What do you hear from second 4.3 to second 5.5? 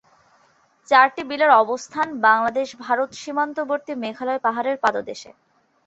পাহাড়ের পাদদেশে।